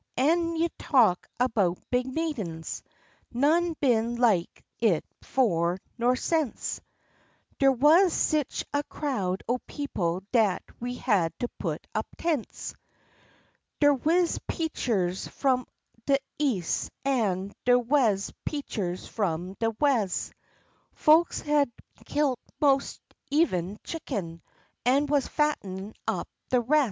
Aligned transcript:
An' 0.17 0.55
you 0.55 0.67
talk 0.79 1.27
about 1.39 1.77
big 1.91 2.07
meetin's! 2.07 2.81
None 3.31 3.75
been 3.79 4.15
like 4.15 4.65
it 4.79 5.05
'fore 5.21 5.77
nor 5.95 6.15
sence; 6.15 6.81
Der 7.59 7.71
wuz 7.71 8.09
sich 8.11 8.65
a 8.73 8.81
crowd 8.85 9.43
o' 9.47 9.59
people 9.67 10.23
dat 10.31 10.63
we 10.79 10.95
had 10.95 11.37
to 11.37 11.47
put 11.59 11.85
up 11.93 12.07
tents. 12.17 12.73
Der 13.79 13.93
wuz 13.93 14.39
preachers 14.47 15.27
f'om 15.27 15.67
de 16.07 16.17
Eas', 16.39 16.89
an' 17.05 17.53
'der 17.63 17.77
wuz 17.77 18.31
preachers 18.43 19.07
f'om 19.07 19.55
de 19.59 19.69
Wes'; 19.79 20.31
Folks 20.95 21.41
had 21.41 21.71
kilt 22.05 22.39
mos' 22.59 22.99
eveh 23.31 23.77
chicken, 23.83 24.41
an' 24.83 25.05
wuz 25.05 25.27
fattenin' 25.29 25.93
up 26.07 26.27
de 26.49 26.59
res'. 26.59 26.79